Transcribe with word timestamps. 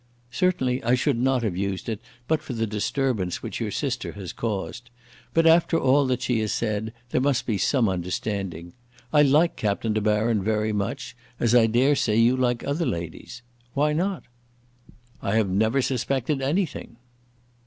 "Certainly 0.31 0.83
I 0.83 0.95
should 0.95 1.19
not 1.19 1.43
have 1.43 1.55
used 1.55 1.87
it, 1.87 2.01
but 2.27 2.41
for 2.41 2.53
the 2.53 2.65
disturbance 2.65 3.43
which 3.43 3.59
your 3.61 3.69
sister 3.69 4.13
has 4.13 4.33
caused. 4.33 4.89
But 5.31 5.45
after 5.45 5.77
all 5.77 6.07
that 6.07 6.23
she 6.23 6.39
has 6.39 6.51
said, 6.51 6.91
there 7.11 7.21
must 7.21 7.45
be 7.45 7.59
some 7.59 7.87
understanding. 7.87 8.73
I 9.13 9.21
like 9.21 9.55
Captain 9.55 9.93
De 9.93 10.01
Baron 10.01 10.43
very 10.43 10.73
much, 10.73 11.15
as 11.39 11.53
I 11.53 11.67
dare 11.67 11.93
say 11.95 12.15
you 12.15 12.35
like 12.35 12.63
other 12.63 12.87
ladies. 12.87 13.43
Why 13.75 13.93
not?" 13.93 14.23
"I 15.21 15.35
have 15.35 15.51
never 15.51 15.83
suspected 15.83 16.41
anything." 16.41 16.95